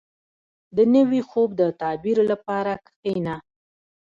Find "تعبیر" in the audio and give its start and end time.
1.81-2.17